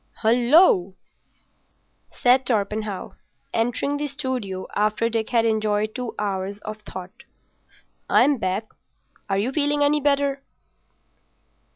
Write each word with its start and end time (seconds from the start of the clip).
"Hullo!" 0.23 0.95
said 2.11 2.43
Torpenhow, 2.47 3.13
entering 3.53 3.97
the 3.97 4.07
studio 4.07 4.65
after 4.73 5.09
Dick 5.09 5.29
had 5.29 5.45
enjoyed 5.45 5.93
two 5.93 6.15
hours 6.17 6.57
of 6.61 6.81
thought. 6.81 7.25
"I'm 8.09 8.37
back. 8.37 8.67
Are 9.29 9.37
you 9.37 9.51
feeling 9.51 9.83
any 9.83 10.01
better?" 10.01 10.41